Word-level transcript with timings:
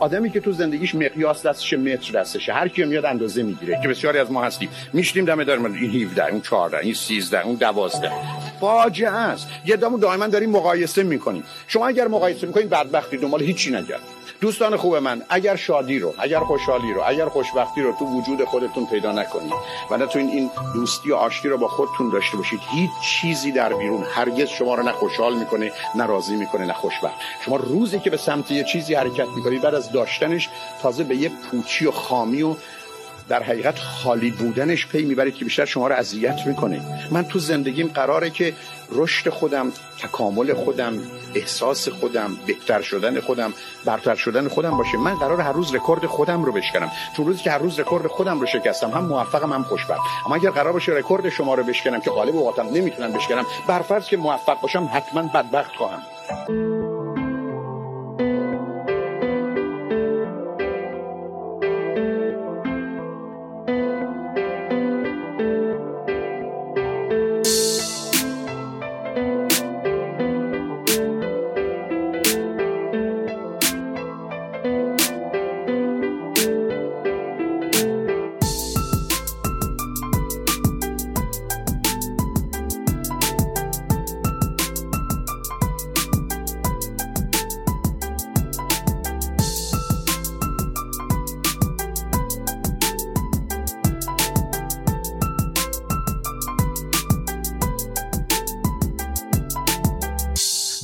آدمی 0.00 0.30
که 0.30 0.40
تو 0.40 0.52
زندگیش 0.52 0.94
مقیاس 0.94 1.46
دستش 1.46 1.72
متر 1.72 2.20
دستشه 2.20 2.52
هر 2.52 2.68
کی 2.68 2.84
میاد 2.84 3.04
اندازه 3.04 3.42
می‌گیره 3.42 3.80
که 3.82 3.88
بسیاری 3.88 4.18
از 4.18 4.32
ما 4.32 4.44
هستیم. 4.44 4.68
میشتیم 4.92 5.24
دم 5.24 5.44
در 5.44 5.52
این 5.52 6.06
17 6.06 6.26
اون 6.26 6.40
14 6.40 6.78
این 6.78 6.94
13 6.94 7.40
اون 7.40 7.54
12 7.54 8.10
فاجعه 8.60 9.10
است. 9.10 9.48
یه 9.66 9.76
دمو 9.76 9.98
دائما 9.98 10.26
داریم 10.26 10.50
مقایسه 10.50 11.02
می‌کنیم. 11.02 11.42
شما 11.66 11.88
اگر 11.88 12.08
مقایسه 12.08 12.46
می‌کنید 12.46 12.70
بدبختی 12.70 13.16
دنبال 13.16 13.42
هیچی 13.42 13.70
نگرد. 13.70 14.00
دوستان 14.40 14.76
خوب 14.76 14.96
من 14.96 15.22
اگر 15.28 15.56
شادی 15.56 15.98
رو 15.98 16.14
اگر 16.18 16.40
خوشحالی 16.40 16.92
رو 16.92 17.02
اگر 17.06 17.28
خوشبختی 17.28 17.82
رو 17.82 17.92
تو 17.92 18.04
وجود 18.04 18.44
خودتون 18.44 18.86
پیدا 18.86 19.12
نکنید 19.12 19.52
و 19.90 20.06
تو 20.06 20.18
این 20.18 20.50
دوستی 20.74 21.10
و 21.10 21.14
آشتی 21.14 21.48
رو 21.48 21.58
با 21.58 21.68
خودتون 21.68 22.10
داشته 22.10 22.36
باشید 22.36 22.60
هیچ 22.70 22.90
چیزی 23.02 23.52
در 23.52 23.72
بیرون 23.72 24.04
هرگز 24.14 24.48
شما 24.48 24.74
رو 24.74 24.82
نه 24.82 24.92
خوشحال 24.92 25.34
می‌کنه 25.34 25.72
نه 25.94 26.06
راضی 26.06 26.36
می‌کنه 26.36 26.66
نه 26.66 26.72
خوشبخت. 26.72 27.14
شما 27.44 27.56
روزی 27.56 27.98
که 27.98 28.10
به 28.10 28.16
سمت 28.16 28.50
یه 28.50 28.64
چیزی 28.64 28.94
حرکت 28.94 29.28
می‌کنید 29.36 29.62
بعد 29.62 29.74
از 29.74 29.92
داشتنش 29.92 30.48
تازه 30.82 31.04
به 31.04 31.16
یه 31.16 31.28
پوچی 31.50 31.86
و 31.86 31.90
خامی 31.90 32.42
و 32.42 32.56
در 33.30 33.42
حقیقت 33.42 33.78
خالی 33.78 34.30
بودنش 34.30 34.86
پی 34.86 35.02
می‌برید 35.02 35.34
که 35.34 35.44
بیشتر 35.44 35.64
شما 35.64 35.88
رو 35.88 35.94
اذیت 35.94 36.46
می‌کنه. 36.46 36.80
من 37.10 37.24
تو 37.24 37.38
زندگیم 37.38 37.88
قراره 37.88 38.30
که 38.30 38.54
رشد 38.92 39.30
خودم 39.30 39.72
تکامل 39.98 40.54
خودم 40.54 40.98
احساس 41.34 41.88
خودم 41.88 42.36
بهتر 42.46 42.80
شدن 42.80 43.20
خودم 43.20 43.52
برتر 43.84 44.14
شدن 44.14 44.48
خودم 44.48 44.76
باشه. 44.76 44.98
من 44.98 45.14
قرار 45.14 45.40
هر 45.40 45.52
روز 45.52 45.74
رکورد 45.74 46.06
خودم 46.06 46.44
رو 46.44 46.52
بشکنم. 46.52 46.90
چون 47.16 47.26
روزی 47.26 47.42
که 47.42 47.50
هر 47.50 47.58
روز 47.58 47.80
رکورد 47.80 48.06
خودم 48.06 48.40
رو 48.40 48.46
شکستم 48.46 48.90
هم 48.90 49.04
موفقم 49.04 49.52
هم 49.52 49.62
خوشبخت. 49.62 50.00
اما 50.26 50.34
اگر 50.34 50.50
قرار 50.50 50.72
باشه 50.72 50.92
رکورد 50.92 51.28
شما 51.28 51.54
رو 51.54 51.64
بشکنم 51.64 52.00
که 52.00 52.10
غالب 52.10 52.36
اوقاتم 52.36 52.68
نمی‌تونم 52.74 53.12
بشکنم 53.12 53.44
برفرض 53.68 54.06
که 54.06 54.16
موفق 54.16 54.60
باشم 54.60 54.90
حتما 54.92 55.22
بدبخت 55.22 55.76
خواهم. 55.76 56.89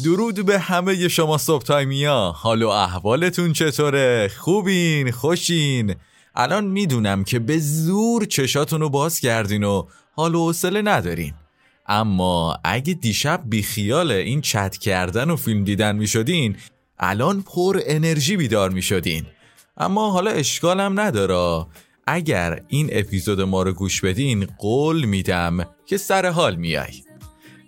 درود 0.06 0.46
به 0.46 0.58
همه 0.58 1.08
شما 1.08 1.38
صبح 1.38 1.62
تایمیا 1.62 2.32
حال 2.36 2.62
و 2.62 2.68
احوالتون 2.68 3.52
چطوره؟ 3.52 4.30
خوبین؟ 4.38 5.10
خوشین؟ 5.10 5.94
الان 6.34 6.64
می‌دونم 6.64 7.24
که 7.24 7.38
به 7.38 7.58
زور 7.58 8.24
چشاتون 8.24 8.80
رو 8.80 8.90
باز 8.90 9.20
کردین 9.20 9.64
و 9.64 9.86
حال 10.12 10.34
و 10.34 10.44
حوصله 10.44 10.82
ندارین. 10.82 11.34
اما 11.86 12.58
اگه 12.64 12.94
دیشب 12.94 13.42
بیخیال 13.44 14.10
این 14.10 14.40
چت 14.40 14.76
کردن 14.76 15.30
و 15.30 15.36
فیلم 15.36 15.64
دیدن 15.64 15.96
می‌شدین 15.96 16.56
الان 16.98 17.42
پر 17.42 17.80
انرژی 17.86 18.36
بیدار 18.36 18.70
می‌شدین. 18.70 19.26
اما 19.76 20.10
حالا 20.10 20.30
اشکالم 20.30 21.00
نداره. 21.00 21.66
اگر 22.06 22.62
این 22.68 22.88
اپیزود 22.92 23.40
ما 23.40 23.62
رو 23.62 23.72
گوش 23.72 24.00
بدین 24.00 24.46
قول 24.58 25.04
میدم 25.04 25.66
که 25.86 25.96
سر 25.96 26.26
حال 26.26 26.56
میای 26.56 27.05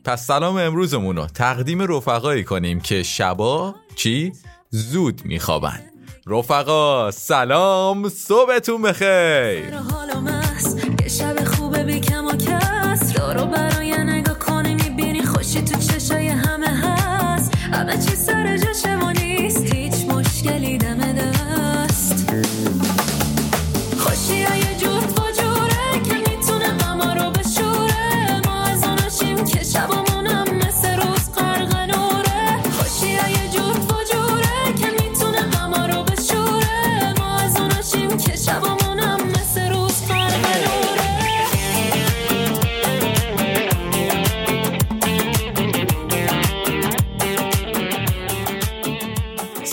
پس 0.08 0.26
سلام 0.26 0.56
امروزمون 0.56 1.16
رو 1.16 1.26
تقدیم 1.26 1.82
رفقایی 1.82 2.44
کنیم 2.44 2.80
که 2.80 3.02
شبا 3.02 3.74
چی؟ 3.94 4.32
زود 4.70 5.22
میخوابن 5.24 5.80
رفقا 6.26 7.10
سلام 7.10 8.08
صبحتون 8.08 8.82
بخیر 8.82 9.74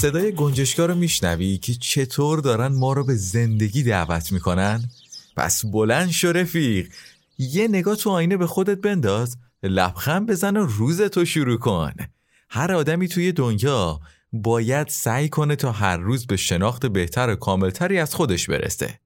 صدای 0.06 0.32
گنجشگاه 0.32 0.88
رو 0.88 0.96
میشنوی 0.96 1.58
که 1.58 1.74
چطور 1.74 2.40
دارن 2.40 2.68
ما 2.68 2.94
رو 2.94 3.04
به 3.04 3.16
زندگی 3.16 3.84
دعوت 3.84 4.32
می‌کنن؟ 4.32 4.90
پس 5.38 5.66
بلند 5.66 6.12
شو 6.12 6.32
رفیق. 6.32 6.90
یه 7.38 7.68
نگاه 7.68 7.96
تو 7.96 8.10
آینه 8.10 8.38
به 8.38 8.48
خودت 8.48 8.78
بنداز 8.78 9.38
لبخند 9.64 10.30
بزن 10.30 10.58
و 10.58 10.66
روز 10.66 11.02
تو 11.02 11.26
شروع 11.26 11.58
کن. 11.58 11.94
هر 12.50 12.74
آدمی 12.74 13.08
توی 13.08 13.32
دنیا 13.32 14.00
باید 14.34 14.88
سعی 14.88 15.30
کنه 15.30 15.56
تا 15.56 15.72
هر 15.72 15.98
روز 15.98 16.28
به 16.28 16.38
شناخت 16.38 16.86
بهتر 16.86 17.30
و 17.30 17.36
کاملتری 17.36 18.00
از 18.00 18.16
خودش 18.16 18.50
برسه. 18.50 19.00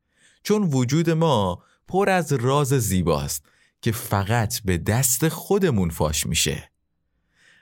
چون 0.43 0.63
وجود 0.63 1.09
ما 1.09 1.63
پر 1.87 2.09
از 2.09 2.33
راز 2.33 2.67
زیباست 2.67 3.45
که 3.81 3.91
فقط 3.91 4.61
به 4.65 4.77
دست 4.77 5.27
خودمون 5.27 5.89
فاش 5.89 6.25
میشه. 6.25 6.68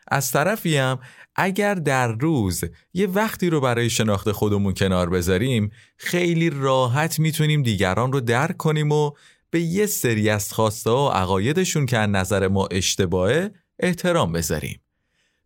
از 0.07 0.31
طرفی 0.31 0.78
هم 0.78 1.00
اگر 1.35 1.75
در 1.75 2.07
روز 2.07 2.63
یه 2.94 3.07
وقتی 3.07 3.50
رو 3.50 3.62
برای 3.62 3.90
شناخت 3.90 4.31
خودمون 4.31 4.73
کنار 4.73 5.09
بذاریم 5.09 5.72
خیلی 5.97 6.50
راحت 6.50 7.19
می‌تونیم 7.19 7.63
دیگران 7.63 8.12
رو 8.12 8.19
درک 8.19 8.57
کنیم 8.57 8.91
و 8.91 9.12
به 9.50 9.62
یه 9.62 9.85
سری 9.85 10.29
از 10.29 10.53
خواسته 10.53 10.90
و 10.90 11.07
عقایدشون 11.07 11.85
که 11.85 11.97
از 11.97 12.09
نظر 12.09 12.47
ما 12.47 12.68
اشتباهه 12.72 13.51
احترام 13.79 14.31
بذاریم. 14.31 14.79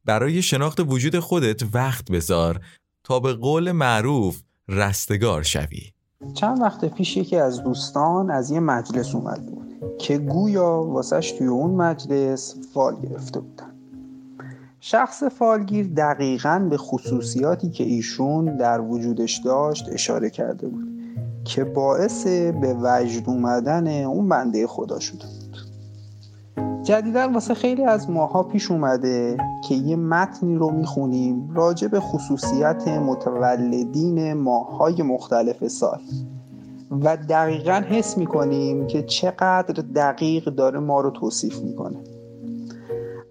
برای 0.06 0.42
شناخت 0.42 0.80
وجود 0.80 1.20
خودت 1.20 1.62
وقت 1.74 2.12
بذار 2.12 2.62
تا 3.04 3.20
به 3.20 3.34
قول 3.34 3.72
معروف 3.72 4.42
رستگار 4.68 5.44
شوی. 5.44 5.92
چند 6.34 6.62
وقت 6.62 6.86
پیش 6.86 7.18
یکی 7.18 7.36
از 7.36 7.64
دوستان 7.64 8.32
از 8.32 8.52
یه 8.52 8.60
مجلس 8.60 9.16
اومد 9.16 9.46
بود 9.46 9.98
که 10.00 10.18
گویا 10.18 10.84
واسش 10.84 11.32
توی 11.32 11.48
اون 11.48 11.72
مجلس 11.72 12.56
فال 12.74 13.02
گرفته 13.02 13.40
بودن. 13.40 13.71
شخص 14.84 15.24
فالگیر 15.24 15.88
دقیقا 15.98 16.68
به 16.70 16.78
خصوصیاتی 16.78 17.70
که 17.70 17.84
ایشون 17.84 18.58
در 18.58 18.82
وجودش 18.82 19.38
داشت 19.38 19.90
اشاره 19.92 20.30
کرده 20.30 20.68
بود 20.68 20.88
که 21.44 21.64
باعث 21.64 22.28
به 22.28 22.76
وجد 22.82 23.30
اومدن 23.30 24.04
اون 24.04 24.30
بنده 24.30 24.68
خدا 24.68 25.00
شده 25.00 25.26
بود. 25.26 25.58
جدیدا 26.84 27.30
واسه 27.30 27.54
خیلی 27.54 27.84
از 27.84 28.10
ماها 28.10 28.44
پیش 28.44 28.72
اومده 28.72 29.38
که 29.68 29.76
یه 29.76 29.96
متنی 29.96 30.56
رو 30.56 30.72
می‌خونیم 30.72 31.52
راجع 31.56 31.88
به 31.88 32.00
خصوصیت 32.00 32.88
متولدین 32.88 34.34
ماهای 34.34 35.02
مختلف 35.02 35.68
سال. 35.68 36.02
و 36.92 37.18
دقیقا 37.18 37.84
حس 37.90 38.18
می‌کنیم 38.18 38.88
که 38.88 39.04
چقدر 39.04 39.84
دقیق 39.96 40.46
داره 40.46 40.80
ما 40.80 41.02
رو 41.02 41.10
توصیف 41.10 41.60
می‌کنه. 41.60 41.98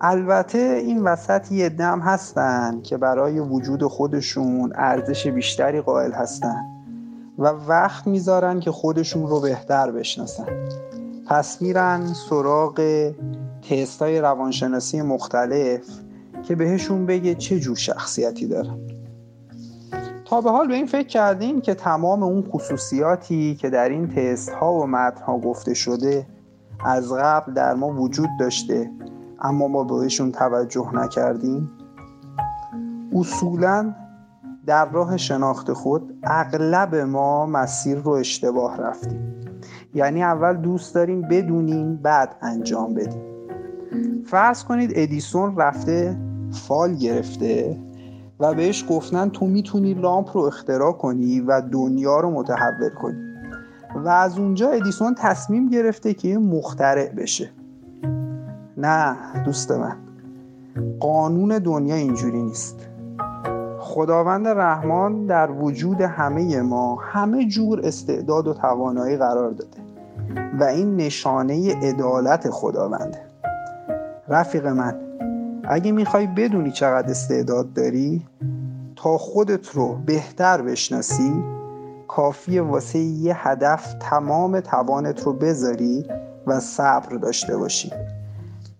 البته 0.00 0.58
این 0.58 1.02
وسط 1.02 1.52
یه 1.52 1.69
دم 1.69 2.00
هستن 2.00 2.81
که 2.82 2.97
برای 2.97 3.41
وجود 3.41 3.82
خودشون 3.85 4.73
ارزش 4.75 5.26
بیشتری 5.26 5.81
قائل 5.81 6.12
هستن 6.12 6.64
و 7.38 7.49
وقت 7.49 8.06
می‌ذارن 8.06 8.61
که 8.61 8.70
خودشون 8.70 9.26
رو 9.26 9.41
بهتر 9.41 9.91
بشناسن. 9.91 10.47
پس 11.26 11.62
میرن 11.62 12.06
سراغ 12.06 13.11
تست 13.70 14.02
های 14.02 14.20
روانشناسی 14.20 15.02
مختلف 15.02 15.82
که 16.43 16.55
بهشون 16.56 17.06
بگه 17.06 17.35
چه 17.35 17.61
جور 17.61 17.76
شخصیتی 17.76 18.46
دارن. 18.46 18.79
تا 20.25 20.41
به 20.41 20.50
حال 20.50 20.69
به 20.69 20.75
این 20.75 20.87
فکر 20.87 21.08
کردیم 21.08 21.61
که 21.61 21.75
تمام 21.75 22.23
اون 22.23 22.43
خصوصیاتی 22.43 23.55
که 23.55 23.70
در 23.70 23.88
این 23.88 24.08
تست 24.08 24.50
ها 24.50 24.73
و 24.73 24.87
متن 24.87 25.25
ها 25.25 25.38
گفته 25.38 25.75
شده 25.75 26.26
از 26.85 27.12
قبل 27.12 27.53
در 27.53 27.75
ما 27.75 27.88
وجود 27.88 28.29
داشته 28.41 28.91
اما 29.41 29.69
ما 29.69 29.85
بهشون 29.85 30.33
توجه 30.33 30.95
نکردیم. 30.95 31.71
اصولا 33.15 33.95
در 34.67 34.91
راه 34.91 35.17
شناخت 35.17 35.73
خود 35.73 36.19
اغلب 36.25 36.95
ما 36.95 37.47
مسیر 37.47 37.99
رو 37.99 38.11
اشتباه 38.11 38.77
رفتیم. 38.77 39.35
یعنی 39.95 40.23
اول 40.23 40.57
دوست 40.57 40.95
داریم 40.95 41.23
بدونیم 41.23 41.97
بعد 41.97 42.37
انجام 42.43 42.95
بدیم. 42.95 43.23
فرض 44.27 44.65
کنید 44.65 44.91
ادیسون 44.95 45.57
رفته 45.57 46.17
فال 46.53 46.95
گرفته 46.95 47.81
و 48.41 48.55
بهش 48.55 48.85
گفتن 48.89 49.29
تو 49.29 49.47
می‌تونی 49.47 49.95
لامپ 49.95 50.37
رو 50.37 50.43
اختراع 50.43 50.93
کنی 50.93 51.41
و 51.41 51.61
دنیا 51.61 52.21
رو 52.21 52.31
متحول 52.31 52.89
کنی. 52.89 53.31
و 53.95 54.09
از 54.09 54.39
اونجا 54.39 54.71
ادیسون 54.71 55.15
تصمیم 55.15 55.69
گرفته 55.69 56.15
که 56.15 56.39
مخترع 56.39 57.09
بشه. 57.09 57.51
نه 58.81 59.17
دوست 59.44 59.71
من. 59.71 59.97
قانون 61.00 61.59
دنیا 61.59 61.94
اینجوری 61.94 62.43
نیست. 62.43 62.77
خداوند 63.79 64.49
رحمان 64.49 65.27
در 65.27 65.50
وجود 65.50 66.00
همه 66.00 66.62
ما 66.62 66.99
همه 67.03 67.49
جور 67.49 67.81
استعداد 67.85 68.47
و 68.47 68.55
توانایی 68.55 69.17
قرار 69.17 69.50
داده 69.50 69.81
و 70.61 70.65
این 70.65 70.97
نشانه 70.97 71.75
عدالت 71.82 72.50
خداونده 72.50 73.19
رفیق 74.29 74.67
من 74.67 74.97
اگه 75.65 75.93
می‌خوای 75.93 76.27
بدونی 76.27 76.71
چقدر 76.71 77.11
استعداد 77.11 77.73
داری 77.73 78.27
تا 78.97 79.19
خودت 79.19 79.69
رو 79.69 79.94
بهتر 80.06 80.62
بشناسی 80.62 81.44
کافیه 82.09 82.62
واسه 82.62 82.99
یه 82.99 83.49
هدف 83.49 83.94
تمام 84.00 84.61
توانت 84.61 85.23
رو 85.23 85.32
بذاری 85.32 86.06
و 86.47 86.61
صبر 86.61 87.17
داشته 87.17 87.56
باشی. 87.56 87.93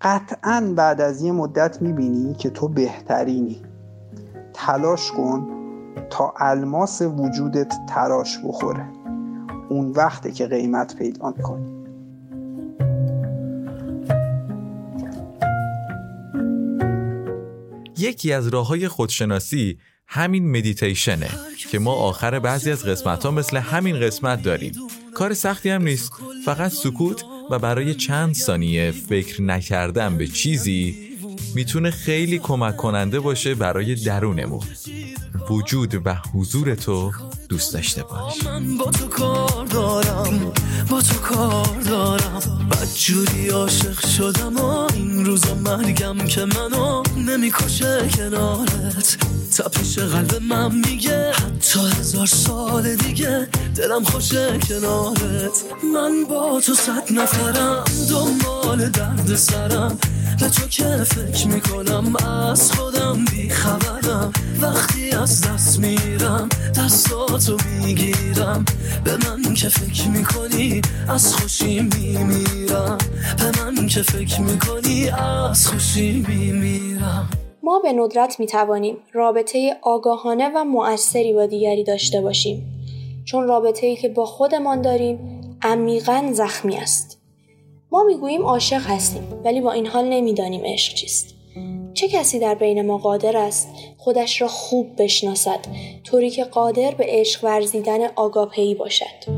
قطعا 0.03 0.73
بعد 0.77 1.01
از 1.01 1.23
یه 1.23 1.33
مدت 1.33 1.83
می‌بینی 1.83 2.35
که 2.35 2.51
تو 2.51 2.69
بهترینی. 2.69 3.63
تلاش 4.55 5.11
کن 5.13 5.49
تا 6.11 6.35
الماس 6.37 7.03
وجودت 7.03 7.75
تراش 7.89 8.39
بخوره. 8.45 8.87
اون 9.69 9.91
وقته 9.91 10.33
که 10.33 10.47
قیمت 10.47 10.97
پیدا 10.97 11.35
می‌کنی. 11.37 11.81
یکی 17.99 18.33
از 18.33 18.49
راه 18.49 18.67
های 18.67 18.89
خودشناسی 18.89 19.79
همین 20.07 20.51
مدیتیشنه 20.51 21.29
که 21.71 21.79
ما 21.79 21.93
آخر 21.93 22.39
بعضی 22.39 22.71
از 22.71 22.85
قسمت 22.85 23.25
ها 23.25 23.31
مثل 23.31 23.57
همین 23.57 24.01
قسمت 24.01 24.43
داریم. 24.43 24.73
کار 25.15 25.35
سختی 25.35 25.71
هم 25.71 25.83
نیست 25.83 26.13
فقط 26.45 26.71
سکوت 26.71 27.25
و 27.51 27.59
برای 27.59 27.95
چند 27.95 28.35
ثانیه 28.35 28.91
فکر 28.91 29.43
نکردن 29.43 30.17
به 30.17 30.27
چیزی 30.27 30.97
می‌تونه 31.55 31.91
خیلی 31.91 32.39
کمک 32.39 32.77
کننده 32.77 33.21
باشه 33.21 33.55
برای 33.55 33.95
درونمون. 33.95 34.67
وجود 35.51 36.07
و 36.07 36.15
حضور 36.35 36.75
تو 36.75 37.13
دوست 37.49 37.75
داشته 37.75 38.03
باش. 38.03 38.45
من 38.45 38.77
با 38.77 38.91
تو 38.91 39.09
کار 39.09 39.67
دارم. 39.67 40.53
تو 41.01 41.19
کار 41.19 41.81
دارم. 41.81 42.69
بدجوری 42.71 43.49
عاشق 43.49 44.07
شدم 44.07 44.57
و 44.57 44.89
این 44.95 45.25
روزا 45.27 45.55
مرگم 45.55 46.19
که 46.19 46.45
منو 46.45 47.03
نمی‌کشه 47.17 48.09
کنارت. 48.17 49.17
تپش 49.57 49.99
قلب 49.99 50.43
من 50.43 50.75
میگه 50.75 51.33
حتی 51.33 51.81
هزار 52.01 52.27
سال 52.27 52.97
دیگه 52.97 53.49
دلم 53.77 54.05
خوشه 54.05 54.59
کنارت. 54.69 55.65
من 55.95 56.25
با 56.31 56.61
تو 56.61 56.75
صد 56.75 57.13
نفرم 57.13 57.85
دنبال 58.11 58.89
درد 58.89 59.37
سرم. 59.37 59.99
به 60.41 60.49
تو 60.49 60.69
که 60.69 60.85
فکر 60.85 61.49
می‌کنم 61.49 62.17
از 62.51 62.73
خودم 62.73 63.25
بیخبرم. 63.33 64.33
وقتی 64.61 65.11
از 65.11 65.41
دست 65.41 65.79
میرم 65.79 66.49
دستاتو 66.79 67.57
می‌گیرم. 67.81 68.65
به 69.05 69.17
من 69.17 69.55
که 69.55 69.69
فکر 69.69 70.09
می‌کنی 70.09 70.83
از 71.09 71.35
خوشی 71.35 71.81
میمیرم. 71.81 72.99
به 73.39 73.65
من 73.65 73.87
که 73.87 74.03
فکر 74.03 74.41
می‌کنی 74.41 75.09
از 75.09 75.67
خوشی 75.67 76.25
میمیرم. 76.29 77.31
ما 77.63 77.79
به 77.79 77.93
ندرت 77.93 78.41
می 78.41 78.47
توانیم 78.47 78.97
رابطه 79.13 79.77
آگاهانه 79.83 80.51
و 80.57 80.65
مؤثری 80.65 81.33
با 81.33 81.47
دیگری 81.47 81.85
داشته 81.85 82.21
باشیم. 82.21 82.63
چون 83.25 83.49
رابطه 83.49 83.87
ای 83.87 83.97
که 83.97 84.09
با 84.09 84.27
خودمان 84.27 84.83
داریم 84.83 85.19
عمیقا 85.63 86.31
زخمی 86.33 86.77
است. 86.77 87.20
ما 87.93 88.03
می‌گوییم 88.03 88.43
عاشق 88.43 88.83
هستیم 88.87 89.23
ولی 89.45 89.61
با 89.61 89.73
این 89.73 89.87
حال 89.87 90.05
نمی‌دانیم 90.05 90.63
عشق 90.65 90.95
چیست. 90.95 91.35
چه 91.95 92.09
کسی 92.09 92.39
در 92.39 92.55
بین 92.55 92.87
ما 92.87 92.99
قادر 92.99 93.37
است 93.37 93.69
خودش 93.99 94.43
را 94.43 94.49
خوب 94.49 94.87
بشناسد 94.99 95.59
طوری 96.05 96.31
که 96.31 96.45
قادر 96.45 96.91
به 96.91 97.05
عشق 97.09 97.45
ورزیدن 97.45 98.07
آگاپهی 98.17 98.75
باشد؟ 98.75 99.31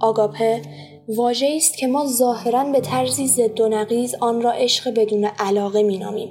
آگاپه 0.00 0.62
واژه 1.08 1.52
است 1.56 1.76
که 1.76 1.86
ما 1.86 2.06
ظاهرا 2.06 2.64
به 2.64 2.80
طرزی 2.80 3.26
ضد 3.26 3.60
و 3.60 3.68
نقیز 3.68 4.14
آن 4.20 4.42
را 4.42 4.52
عشق 4.52 4.94
بدون 4.94 5.24
علاقه 5.24 5.82
مینامیم. 5.82 6.28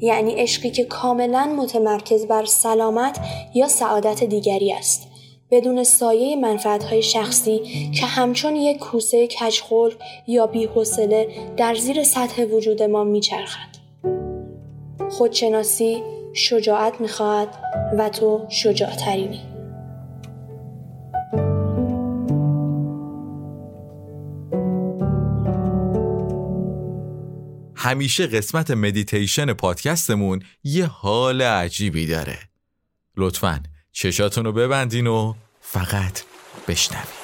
یعنی 0.00 0.34
عشقی 0.34 0.70
که 0.70 0.84
کاملا 0.84 1.54
متمرکز 1.58 2.26
بر 2.26 2.44
سلامت 2.44 3.18
یا 3.54 3.68
سعادت 3.68 4.24
دیگری 4.24 4.72
است. 4.72 5.07
بدون 5.50 5.84
سایه 5.84 6.36
منفعتهای 6.36 7.02
شخصی 7.02 7.58
که 7.94 8.06
همچون 8.06 8.56
یک 8.56 8.78
کوسه 8.78 9.28
کجخلق 9.40 9.92
یا 10.26 10.46
بیحوصله 10.46 11.28
در 11.56 11.74
زیر 11.74 12.04
سطح 12.04 12.44
وجود 12.44 12.82
ما 12.82 13.04
میچرخد. 13.04 13.68
خودشناسی 15.10 16.02
شجاعت 16.34 17.00
می‌خواهد 17.00 17.48
و 17.98 18.08
تو 18.08 18.46
شجاعترینی. 18.48 19.40
همیشه 27.74 28.26
قسمت 28.26 28.70
مدیتیشن 28.70 29.52
پادکستمون 29.52 30.42
یه 30.64 30.86
حال 30.86 31.42
عجیبی 31.42 32.06
داره. 32.06 32.38
لطفا 33.16 33.62
چشاتون 33.98 34.44
رو 34.44 34.52
ببندین 34.52 35.06
و 35.06 35.34
فقط 35.60 36.22
بشنوید. 36.68 37.17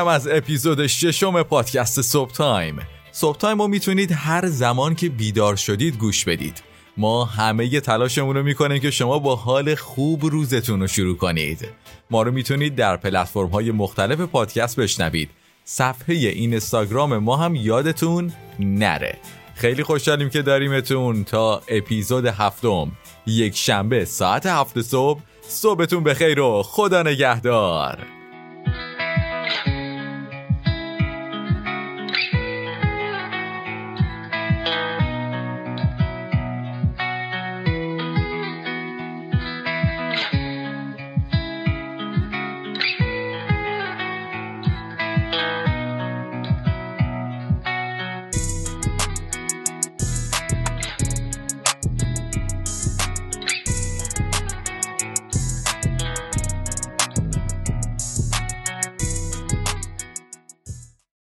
اینم 0.00 0.12
از 0.12 0.28
اپیزود 0.28 0.86
ششم 0.86 1.42
پادکست 1.42 2.02
صبح 2.02 2.32
تایم 2.32 2.78
صبح 3.12 3.38
تایم 3.38 3.62
رو 3.62 3.68
می‌تونید 3.68 4.12
هر 4.12 4.46
زمان 4.46 4.94
که 4.94 5.08
بیدار 5.08 5.56
شدید 5.56 5.98
گوش 5.98 6.24
بدید. 6.24 6.62
ما 6.96 7.24
همه 7.24 7.80
تلاشمون 7.80 8.36
رو 8.36 8.42
می‌کنیم 8.42 8.78
که 8.78 8.90
شما 8.90 9.18
با 9.18 9.36
حال 9.36 9.74
خوب 9.74 10.24
روزتون 10.24 10.80
رو 10.80 10.86
شروع 10.86 11.16
کنید. 11.16 11.68
ما 12.10 12.22
رو 12.22 12.32
می‌تونید 12.32 12.74
در 12.74 12.96
پلتفرم 12.96 13.48
های 13.48 13.70
مختلف 13.70 14.20
پادکست 14.20 14.80
بشنوید. 14.80 15.30
صفحه 15.64 16.14
این 16.14 16.52
اینستاگرام 16.52 17.18
ما 17.18 17.36
هم 17.36 17.54
یادتون 17.54 18.32
نره. 18.58 19.18
خیلی 19.54 19.82
خوشحالیم 19.82 20.30
که 20.30 20.42
داریمتون 20.42 21.24
تا 21.24 21.62
اپیزود 21.68 22.26
هفتم. 22.26 22.92
یک 23.26 23.56
شنبه 23.56 24.04
ساعت 24.04 24.46
هفت 24.46 24.80
صبح. 24.80 25.20
صبحتون 25.48 26.04
بخیر 26.04 26.40
و 26.40 26.62
خدا 26.62 27.02
نگهدار. 27.02 28.19